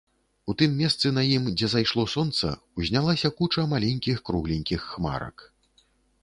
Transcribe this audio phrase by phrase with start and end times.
[0.51, 2.49] У тым месцы на ім, дзе зайшло сонца,
[2.81, 5.47] узнялася куча маленькіх кругленькіх хмарак.